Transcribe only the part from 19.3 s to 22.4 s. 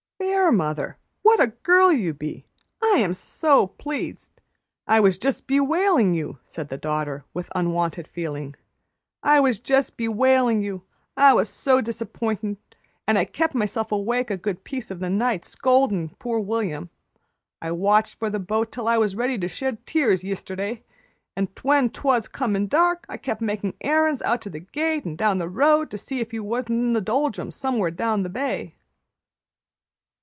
to shed tears yisterday, and when 'twas